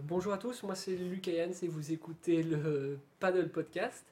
[0.00, 4.04] bonjour à tous, moi c'est Lucas Jans et vous écoutez le Paddle Podcast.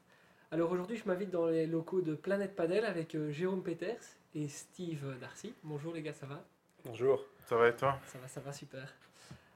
[0.50, 4.01] Alors aujourd'hui je m'invite dans les locaux de Planète Paddle avec euh, Jérôme Peters
[4.35, 5.55] et Steve Darcy.
[5.63, 6.45] Bonjour les gars, ça va?
[6.85, 7.25] Bonjour.
[7.47, 7.99] Ça va et toi?
[8.07, 8.95] Ça va, ça va super.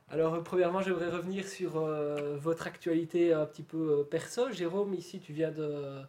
[0.08, 4.50] Alors euh, premièrement j'aimerais revenir sur euh, votre actualité un petit peu euh, perso.
[4.50, 6.00] Jérôme, ici tu viens de,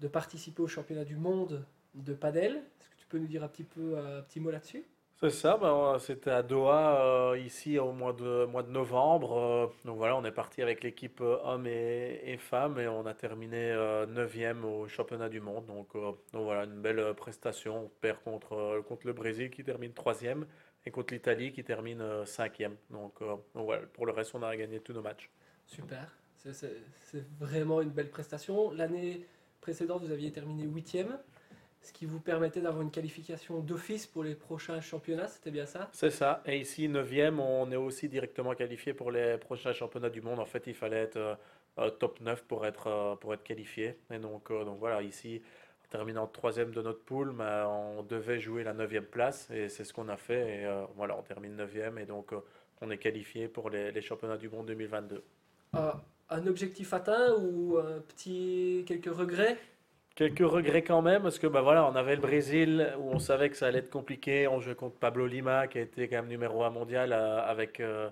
[0.00, 1.64] de participer au championnat du monde
[1.94, 2.56] de paddle.
[2.80, 4.84] Est-ce que tu peux nous dire un petit peu un petit mot là-dessus?
[5.30, 9.38] Ça, ben, c'était à Doha, euh, ici au mois de, novembre.
[9.38, 13.14] euh, donc voilà, on est parti avec l'équipe euh, hommes et, femmes et on a
[13.14, 15.66] terminé euh, 9e au championnat du monde.
[15.66, 15.94] Donc,
[16.32, 17.84] voilà, une belle prestation.
[17.86, 20.44] On perd contre, contre le Brésil qui termine 3e
[20.84, 22.72] et contre l'Italie qui termine 5e.
[22.90, 23.14] Donc,
[23.94, 25.30] pour le reste, on a gagné tous nos matchs.
[25.66, 26.76] Super, c'est-
[27.38, 28.72] vraiment une belle prestation.
[28.72, 29.26] L'année
[29.60, 31.18] précédente, vous aviez terminé huitième,
[31.84, 35.90] ce qui vous permettait d'avoir une qualification d'office pour les prochains championnats, c'était bien ça?
[35.92, 36.42] C'est ça.
[36.46, 40.40] Et ici, 9e, on est aussi directement qualifié pour les prochains championnats du monde.
[40.40, 41.38] En fait, il fallait être
[41.78, 43.98] euh, top 9 pour être, euh, pour être qualifié.
[44.10, 45.42] Et donc, euh, donc voilà, ici,
[45.86, 49.48] en terminant 3e de notre poule, ben, on devait jouer la 9e place.
[49.50, 50.62] Et c'est ce qu'on a fait.
[50.62, 51.98] Et voilà, on termine 9e.
[51.98, 52.32] Et donc,
[52.80, 55.24] on est qualifié pour les, les championnats du monde 2022.
[55.76, 55.92] Euh,
[56.30, 59.58] Un objectif atteint ou un petit, quelques regrets?
[60.14, 63.50] Quelques regrets quand même, parce que bah voilà, on avait le Brésil où on savait
[63.50, 64.46] que ça allait être compliqué.
[64.46, 67.80] On jouait contre Pablo Lima, qui a été quand même numéro 1 mondial euh, avec,
[67.80, 68.10] euh,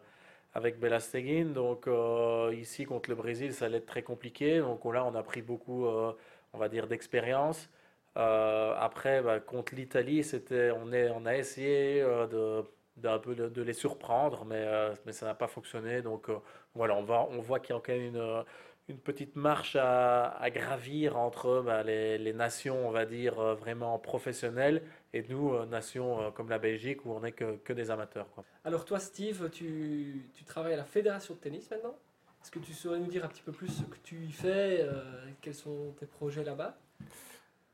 [0.52, 1.52] avec Belasteguin.
[1.54, 4.58] Donc euh, ici, contre le Brésil, ça allait être très compliqué.
[4.58, 6.12] Donc là, on a pris beaucoup, euh,
[6.52, 7.70] on va dire, d'expérience.
[8.16, 12.64] Après, bah, contre l'Italie, c'était, on est, on a essayé de,
[12.96, 14.66] d'un peu de, les surprendre, mais,
[15.06, 16.02] mais ça n'a pas fonctionné.
[16.02, 16.28] Donc
[16.74, 18.44] voilà, on va, on voit qu'il y a quand même une
[18.88, 23.54] une petite marche à, à gravir entre bah, les, les nations, on va dire, euh,
[23.54, 27.72] vraiment professionnelles et nous, euh, nations euh, comme la Belgique, où on n'est que, que
[27.72, 28.28] des amateurs.
[28.34, 28.44] Quoi.
[28.64, 31.94] Alors toi Steve, tu, tu travailles à la fédération de tennis maintenant
[32.42, 34.80] Est-ce que tu saurais nous dire un petit peu plus ce que tu y fais,
[34.82, 35.02] euh,
[35.40, 36.76] quels sont tes projets là-bas?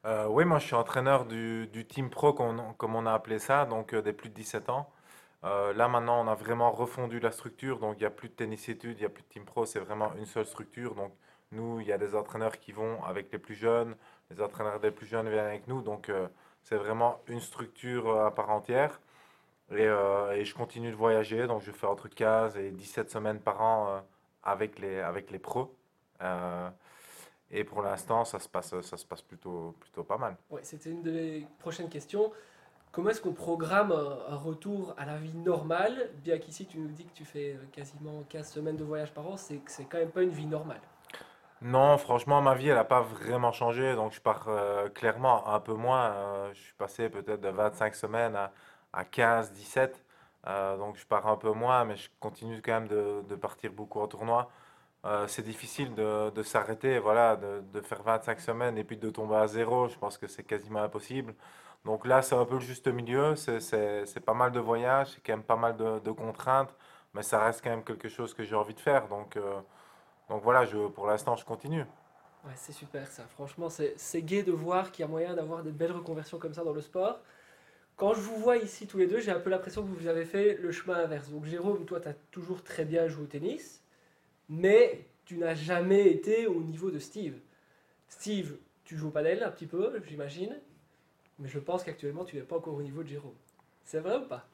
[0.04, 3.12] Euh, oui, moi je suis entraîneur du, du Team Pro, comme on, comme on a
[3.12, 4.90] appelé ça, donc euh, des plus de 17 ans.
[5.44, 8.34] Euh, là maintenant, on a vraiment refondu la structure, donc il n'y a plus de
[8.34, 10.94] tennis études, il n'y a plus de Team Pro, c'est vraiment une seule structure.
[10.94, 11.12] Donc
[11.52, 13.94] nous, il y a des entraîneurs qui vont avec les plus jeunes,
[14.30, 16.26] les entraîneurs des plus jeunes viennent avec nous, donc euh,
[16.62, 19.00] c'est vraiment une structure euh, à part entière.
[19.70, 19.84] Et,
[20.44, 24.02] je continue de voyager, donc je fais entre 15 et 17 semaines par an
[24.42, 25.74] avec les, avec les pros.
[27.50, 30.36] Et pour l'instant, ça se passe, ça se passe plutôt, plutôt pas mal.
[30.62, 32.32] C'était une des prochaines questions.
[32.98, 37.04] Comment est-ce qu'on programme un, retour à la vie normale Bien qu'ici, tu nous dis
[37.04, 40.10] que tu fais euh, quasiment 15 semaines de voyage par an, c'est c'est quand même
[40.10, 40.80] pas une vie normale.
[41.62, 43.94] Non, franchement, ma vie, elle n'a pas vraiment changé.
[43.94, 46.10] Donc, je pars euh, clairement un peu moins.
[46.10, 48.50] Euh, je suis passé peut-être de 25 semaines à,
[48.92, 50.04] à 15, 17.
[50.48, 54.00] Euh, donc, je pars un peu moins, mais je continue quand même de, partir beaucoup
[54.00, 54.50] en tournoi.
[55.28, 59.36] C'est difficile de, de s'arrêter, voilà, de, de faire 25 semaines et puis de tomber
[59.36, 59.86] à zéro.
[59.88, 61.34] Je pense que c'est quasiment impossible.
[61.84, 63.34] Donc là, c'est un peu le juste milieu.
[63.36, 66.74] C'est, pas mal de voyages, c'est quand même pas mal de, contraintes,
[67.14, 69.08] mais ça reste quand même quelque chose que j'ai envie de faire.
[69.08, 69.60] Donc, euh,
[70.28, 71.84] donc voilà, je, pour l'instant, je continue.
[72.44, 73.24] Ouais, c'est super ça.
[73.34, 76.54] Franchement, c'est c'est gai de voir qu'il y a moyen d'avoir des belles reconversions comme
[76.54, 77.20] ça dans le sport.
[77.96, 80.24] Quand je vous vois ici tous les deux, j'ai un peu l'impression que vous avez
[80.24, 81.30] fait le chemin inverse.
[81.30, 83.82] Donc Jérôme, toi, tu as toujours très bien joué au tennis,
[84.48, 87.40] mais tu n'as jamais été au niveau de Steve.
[88.08, 90.58] Steve, tu joues au padel un petit peu, j'imagine,
[91.38, 93.34] mais je pense qu'actuellement, tu n'es pas encore au niveau de Jérôme.
[93.84, 94.44] C'est vrai ou pas?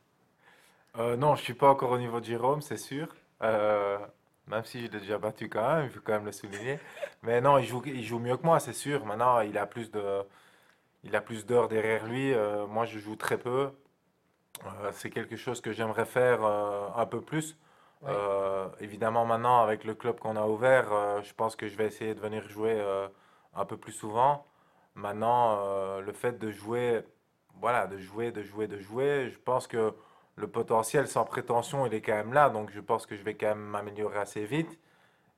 [0.97, 3.09] Euh, non, je suis pas encore au niveau de Jérôme, c'est sûr.
[3.43, 3.99] Euh,
[4.47, 6.79] même si je l'ai déjà battu quand même, il faut quand même le souligner.
[7.23, 9.05] Mais non, il joue, il joue mieux que moi, c'est sûr.
[9.05, 10.23] Maintenant, il a plus de,
[11.03, 12.33] il a plus d'heures derrière lui.
[12.33, 13.71] Euh, moi, je joue très peu.
[14.93, 17.59] C'est quelque chose que j'aimerais faire un peu plus.
[18.03, 18.13] Ouais.
[18.79, 22.21] Évidemment, maintenant, avec le club qu'on a ouvert, je pense que je vais essayer de
[22.21, 22.81] venir jouer
[23.55, 24.47] un peu plus souvent.
[24.95, 27.03] Maintenant, euh, le fait de jouer,
[27.61, 29.93] voilà, de jouer, de jouer, de jouer, je pense que
[30.37, 32.51] le potentiel sans prétention, il est quand même là.
[32.51, 34.79] Donc, je pense que je vais quand même m'améliorer assez vite.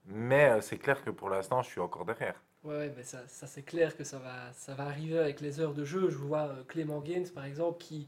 [0.07, 2.41] Mais euh, c'est clair que pour l'instant, je suis encore derrière.
[2.65, 5.75] Ouais, mais ça, ça c'est clair que ça va, ça va arriver avec les heures
[5.75, 6.11] de jeu.
[6.11, 8.07] Je vois euh, Clément Gaines, par exemple, qui,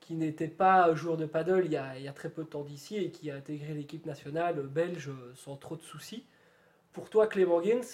[0.00, 3.10] qui n'était pas joueur de paddle il y, a, très peu de temps d'ici et
[3.10, 6.24] qui a intégré l'équipe nationale belge sans trop de soucis.
[6.98, 7.84] Pour toi, Clément Gaines,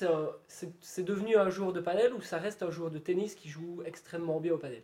[0.48, 3.82] c'est devenu un joueur de paddle ou ça reste un joueur de tennis qui joue
[3.84, 4.82] extrêmement bien au paddle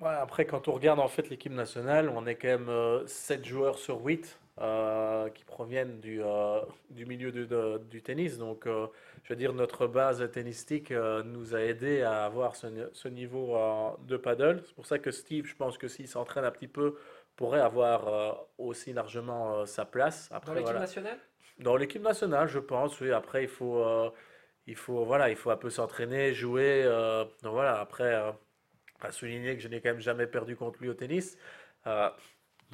[0.00, 3.44] Ouais, après, quand on regarde en fait l'équipe nationale, on est quand même euh, 7
[3.44, 8.38] joueurs sur 8 euh, qui proviennent du, euh, du milieu de- de- du tennis.
[8.38, 8.86] Donc, euh,
[9.24, 13.58] je veux dire, notre base tennistique nous a aidé à avoir ce, ni- ce niveau
[14.08, 14.62] de paddle.
[14.66, 16.96] C'est pour ça que Steve, je pense que s'il s'entraîne un petit peu
[17.36, 20.30] pourrait avoir aussi largement sa place.
[20.32, 21.18] Après, Dans l'équipe nationale?
[21.58, 23.12] Dans l'équipe nationale, je pense, oui.
[23.12, 23.84] Après, il faut,
[24.66, 26.84] il faut, voilà, il faut un peu s'entraîner, jouer.
[27.42, 28.14] donc voilà, après,
[29.00, 31.36] à souligner que je n'ai quand même jamais perdu contre lui au tennis.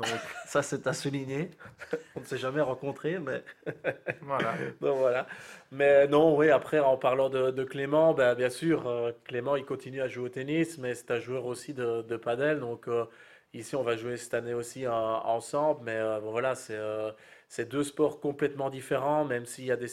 [0.00, 0.06] Donc
[0.46, 1.50] ça, c'est à souligner.
[2.16, 3.44] On ne s'est jamais rencontrés, mais
[4.22, 4.54] voilà.
[4.80, 5.26] Donc, voilà.
[5.70, 10.00] Mais non, oui, après, en parlant de, Clément, ben, bien sûr, euh, Clément, il continue
[10.00, 12.60] à jouer au tennis, mais c'est un joueur aussi de, de padel.
[12.60, 13.04] Donc euh,
[13.52, 15.80] ici, on va jouer cette année aussi ensemble.
[15.84, 16.78] Mais euh, voilà, c'est
[17.68, 19.88] deux sports complètement différents, même s'il y a des,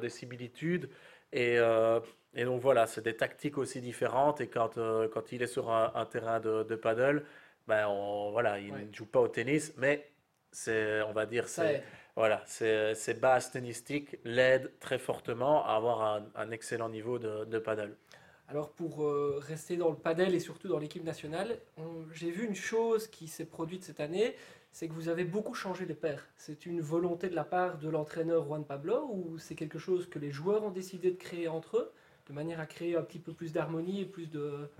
[0.00, 0.90] des similitudes.
[1.32, 1.56] Et,
[2.34, 4.40] et, donc voilà, c'est des tactiques aussi différentes.
[4.40, 4.74] Et quand,
[5.12, 7.24] quand il est sur un, un terrain de, de paddle,
[7.68, 10.10] ben on, voilà, il ne joue pas au tennis, mais
[10.50, 11.82] c'est, on va dire, c'est,
[12.16, 17.96] voilà, ces bases tennistiques l'aident très fortement à avoir un, excellent niveau de, de paddle.
[18.48, 21.56] Alors pour euh, rester dans le paddle et surtout dans l'équipe nationale,
[22.12, 24.34] j'ai vu une chose qui s'est produite cette année,
[24.72, 26.26] c'est que vous avez beaucoup changé les paires.
[26.36, 30.18] C'est une volonté de la part de l'entraîneur Juan Pablo ou c'est quelque chose que
[30.18, 31.92] les joueurs ont décidé de créer entre eux,
[32.28, 34.70] de manière à créer un petit peu plus d'harmonie et plus de,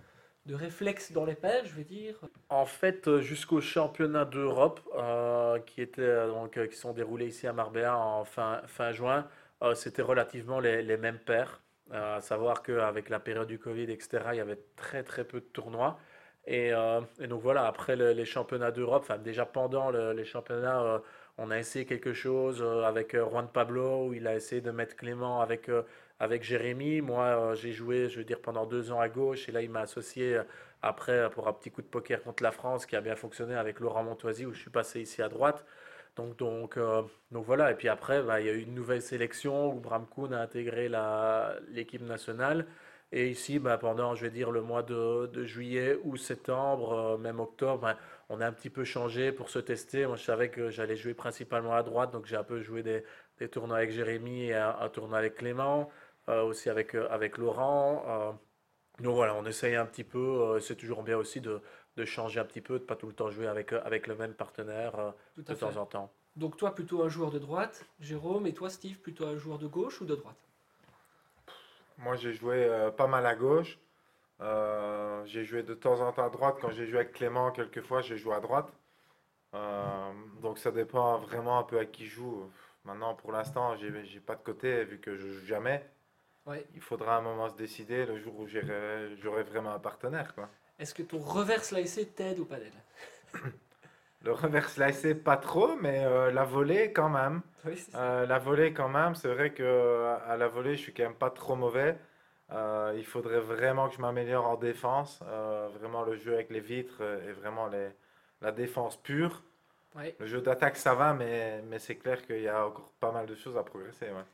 [0.47, 2.17] de réflexes dans les paires, je veux dire?
[2.49, 7.99] En fait, euh, jusqu'au championnat d'Europe, euh, qui, euh, qui sont déroulés ici à Marbella
[7.99, 9.27] en fin, fin juin,
[9.75, 11.61] c'était relativement les, les, mêmes paires.
[11.93, 15.45] à savoir qu'avec la période du Covid, etc., il y avait très très peu de
[15.45, 15.99] tournois.
[16.47, 16.73] Et,
[17.21, 21.01] et donc voilà, après les championnats d'Europe, déjà pendant les championnats,
[21.39, 25.41] on a essayé quelque chose avec Juan Pablo, où il a essayé de mettre Clément
[25.41, 25.71] avec
[26.21, 27.01] avec Jérémy.
[27.01, 29.49] Moi, euh, j'ai joué, je veux dire, pendant deux ans à gauche.
[29.49, 30.43] Et là, il m'a associé euh,
[30.83, 33.55] après euh, pour un petit coup de poker contre la France qui a bien fonctionné
[33.55, 35.65] avec Laurent Montoisy où je suis passé ici à droite.
[36.17, 36.79] Donc, donc,
[37.31, 37.71] donc voilà.
[37.71, 40.41] Et puis après, bah, il y a eu une nouvelle sélection où Bram Kuhn a
[40.43, 40.91] intégré
[41.69, 42.67] l'équipe nationale.
[43.13, 47.41] Et ici, bah, pendant, je vais dire, le mois de, de juillet ou septembre, même
[47.41, 47.97] octobre, bah,
[48.29, 50.07] on a un petit peu changé pour se tester.
[50.07, 53.03] Moi, je savais que j'allais jouer principalement à droite, donc j'ai un peu joué des,
[53.39, 55.91] des tournois avec Jérémy et un tournoi avec Clément.
[56.31, 58.05] Euh, aussi avec, euh, avec Laurent.
[58.07, 58.33] Euh,
[59.03, 60.61] donc voilà, on essaye un petit peu.
[60.61, 61.61] c'est toujours bien aussi de,
[61.97, 64.35] de, changer un petit peu, de pas tout le temps jouer avec, avec le même
[64.35, 66.13] partenaire de temps en temps.
[66.37, 69.67] Donc toi plutôt un joueur de droite, Jérôme, et toi Steve plutôt un joueur de
[69.67, 70.50] gauche ou de droite?
[72.01, 73.79] Moi j'ai joué pas mal à gauche.
[75.27, 76.57] j'ai joué de temps en temps à droite.
[76.61, 78.73] Quand j'ai joué avec Clément, quelquefois j'ai joué à droite.
[80.43, 82.51] donc ça dépend vraiment un peu à qui joue.
[82.85, 85.85] Maintenant pour l'instant j'ai pas de côté vu que je joue jamais.
[86.75, 90.35] Il faudra un moment se décider le jour où j'aurai vraiment un partenaire.
[90.79, 92.73] Est-ce que ton reverse lacé t'aide ou pas d'aide
[94.23, 97.41] Le reverse lacé, pas trop, mais euh, la volée quand même.
[97.95, 101.15] Euh, la volée quand même, c'est vrai que à la volée, je suis quand même
[101.15, 101.99] pas trop mauvais.
[102.53, 105.23] Euh, il faudrait vraiment que je m'améliore en défense.
[105.79, 107.89] vraiment le jeu avec les vitres et vraiment les,
[108.43, 109.43] la défense pure.
[110.19, 113.27] Le jeu d'attaque, ça va, mais, mais c'est clair qu'il y a encore pas mal
[113.27, 114.07] de choses à progresser.
[114.07, 114.25] Ouais.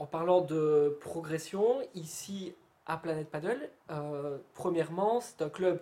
[0.00, 2.54] En parlant de progression, ici
[2.86, 5.78] à Planète Paddle, euh, premièrement, c'est un club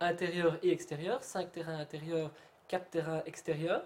[0.00, 2.30] intérieur et extérieur, 5 terrains intérieurs,
[2.68, 3.82] 4 terrains extérieurs.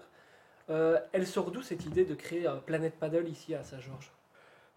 [0.69, 4.11] Euh, elle sort d'où cette idée de créer un Planète Paddle ici à Saint-Georges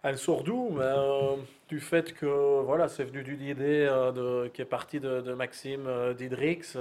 [0.03, 1.37] Elle sort d'où euh,
[1.69, 3.89] Du fait que voilà, c'est venu d'une idée
[4.53, 5.87] qui est partie de, Maxime
[6.17, 6.75] Didrix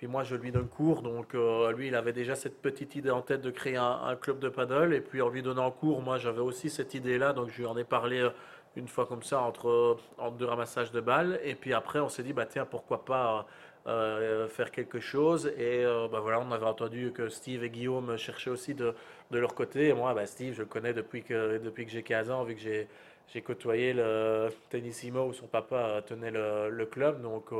[0.00, 1.02] puis moi, je lui donne cours.
[1.02, 4.38] Donc, euh, lui, il avait déjà cette petite idée en tête de créer un, club
[4.38, 4.94] de paddle.
[4.94, 7.34] Et puis, en lui donnant cours, moi, j'avais aussi cette idée-là.
[7.34, 8.30] Donc, je lui en ai parlé euh,
[8.76, 11.40] une fois comme ça, entre, entre deux ramassages de balles.
[11.44, 13.46] Et puis après, on s'est dit, bah, tiens, pourquoi pas
[13.86, 15.52] euh, faire quelque chose.
[15.58, 18.94] Et bah, voilà, on avait entendu que Steve et Guillaume cherchaient aussi de,
[19.30, 19.88] de leur côté.
[19.88, 22.54] Et moi, bah, Steve, je le connais depuis que, depuis que j'ai 15 ans, vu
[22.54, 22.88] que j'ai
[23.32, 27.22] j'ai côtoyé le Tennissimo où son papa tenait le, le club.
[27.22, 27.52] Donc,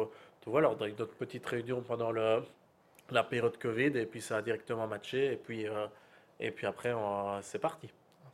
[0.47, 4.43] voilà, on a eu notre petite réunion pendant la période Covid et puis ça a
[4.43, 5.87] directement matché et puis, euh,
[6.39, 6.95] et puis après
[7.43, 7.91] c'est parti.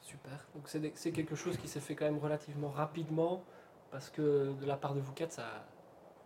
[0.06, 0.38] Super.
[0.54, 3.42] Donc c'est quelque chose qui s'est fait quand même relativement rapidement
[3.90, 5.66] parce que de la part de vous quatre, ça,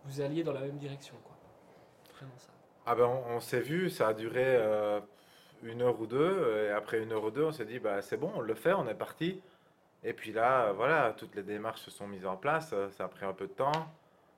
[0.05, 1.15] vous alliez dans la même direction.
[1.23, 1.35] Quoi.
[2.15, 2.51] Vraiment ça.
[2.85, 4.99] Ah ben on, s'est vu, ça a duré euh,
[5.63, 8.17] une heure ou deux et après une heure ou deux on s'est dit bah c'est
[8.17, 9.41] bon, on le fait, on est parti.
[10.03, 13.25] Et puis là, voilà, toutes les démarches se sont mises en place, ça a pris
[13.25, 13.87] un peu de temps.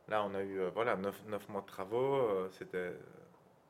[0.09, 2.15] Là, on a eu euh, voilà, 9, mois de travaux.
[2.15, 2.93] Euh, c'était,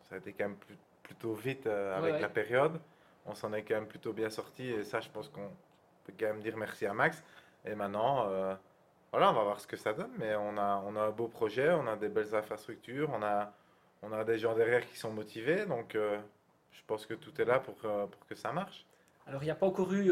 [0.10, 0.58] ça a été quand même
[1.04, 2.80] plutôt vite euh, avec la période.
[3.26, 4.68] On s'en est quand même plutôt bien sorti.
[4.68, 5.50] Et ça, je pense qu'on
[6.06, 7.24] peut quand même dire merci à Max.
[7.66, 8.26] Et maintenant,
[9.12, 10.12] voilà, on va voir ce que ça donne.
[10.18, 13.54] Mais on a, on a un beau projet, on a des belles infrastructures, on a,
[14.02, 15.66] on a des gens derrière qui sont motivés.
[15.66, 18.86] Donc, je pense que tout est là pour, pour que ça marche.
[19.26, 20.12] Alors, il n'y a pas encore eu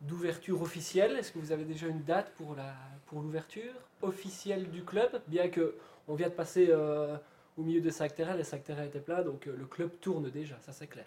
[0.00, 1.16] d'ouverture officielle.
[1.16, 2.74] Est-ce que vous avez déjà une date pour la
[3.06, 5.20] pour l'ouverture officielle du club?
[5.26, 5.76] Bien que
[6.08, 7.16] on vient de passer, euh,
[7.56, 10.30] au milieu des 5 terrains, les 5 terrains étaient pleins, donc euh, le club tourne
[10.30, 11.06] déjà, ça c'est clair.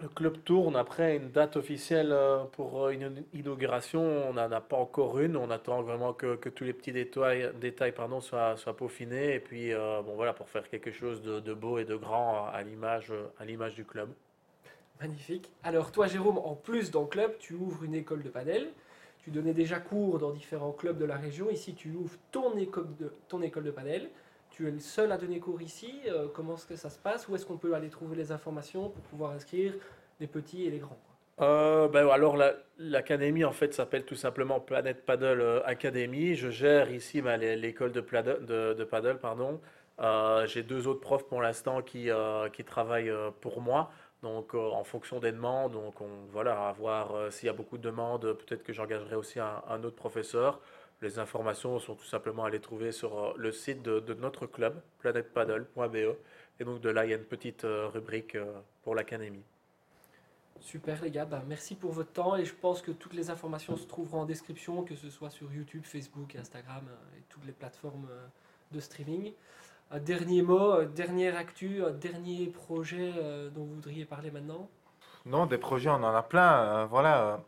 [0.00, 4.00] Le club tourne après une date officielle euh, pour euh, une inauguration.
[4.00, 5.36] On n'en a pas encore une.
[5.36, 9.34] On attend vraiment que, tous les petits détails, détails pardon, soient, soient peaufinés.
[9.34, 12.62] Et puis, euh, bon, voilà, pour faire quelque chose de, beau et de grand à
[12.62, 13.12] l'image,
[13.76, 14.10] du club.
[15.00, 15.50] Magnifique.
[15.64, 18.68] Alors toi Jérôme, en plus dans le club, tu ouvres une école de padel.
[19.24, 21.48] Tu donnais déjà cours dans différents clubs de la région.
[21.50, 23.74] Ici, tu ouvres ton école de, ton école de.
[24.52, 26.00] Tu es le seul à donner cours ici.
[26.06, 27.26] Euh, comment est-ce que ça se passe?
[27.26, 29.72] Où est-ce qu'on peut aller trouver les informations pour pouvoir inscrire
[30.20, 30.98] les petits et les grands
[31.40, 36.34] Euh, ben, alors la- l'académie en fait s'appelle tout simplement Planet Paddle euh, Academy.
[36.34, 39.18] Je gère ici ben, l'école de, paddle.
[39.18, 39.58] Pardon.
[40.44, 42.10] J'ai deux autres profs pour l'instant qui,
[42.66, 43.90] travaillent pour moi.
[44.22, 47.82] Donc en fonction des demandes, donc on, voilà, à voir s'il y a beaucoup de
[47.82, 50.60] demandes, peut-être que j'engagerai aussi un autre professeur.
[51.02, 54.46] Les informations sont tout simplement à les trouver sur euh, le site de, de notre
[54.46, 55.96] club, planetpaddle.be.
[56.60, 59.42] Et donc de là, il y a une petite euh, rubrique euh, pour l'académie.
[60.60, 63.76] Super les gars, bah, merci pour votre temps et je pense que toutes les informations
[63.76, 66.84] se trouveront en description, que ce soit sur YouTube, Facebook, Instagram
[67.18, 68.06] et toutes les plateformes
[68.70, 69.32] de streaming.
[69.90, 73.12] Un dernier mot, dernière actu, un dernier projet
[73.52, 74.70] dont vous voudriez parler maintenant?
[75.26, 76.86] Non, des projets, on en a plein.
[76.86, 77.42] voilà,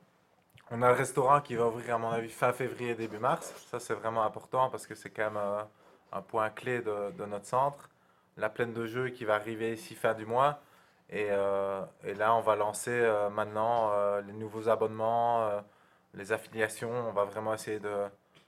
[0.70, 3.52] on a le restaurant qui va ouvrir, à mon avis, fin février, début mars.
[3.70, 5.62] Ça, c'est vraiment important parce que c'est quand même euh,
[6.12, 7.88] un point clé de, de notre centre.
[8.36, 10.58] La plaine de jeu qui va arriver ici fin du mois.
[11.10, 13.92] Et, euh, et là, on va lancer euh, maintenant
[14.26, 15.62] les nouveaux abonnements,
[16.14, 16.90] les affiliations.
[17.08, 17.94] On va vraiment essayer de,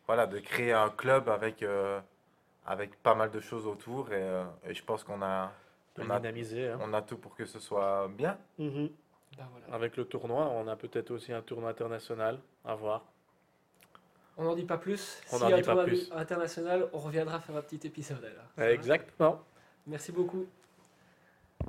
[0.06, 1.64] voilà, de créer un club avec,
[2.66, 4.12] avec pas mal de choses autour.
[4.12, 5.52] Et, et je pense qu'on a,
[5.96, 6.68] De On a- dynamiser.
[6.70, 6.78] hein.
[6.82, 8.37] on a tout pour que ce soit bien.
[8.58, 8.88] Mhm.
[9.37, 9.75] Voilà.
[9.75, 13.05] Avec le tournoi, on a peut-être aussi un tournoi international à voir.
[14.38, 15.21] On n'en dit pas plus.
[15.33, 16.11] On si n'en un dit pas tournoi plus.
[16.12, 18.69] international, on reviendra faire un petit épisode alors.
[18.71, 19.40] Exactement.
[19.87, 20.47] Merci beaucoup.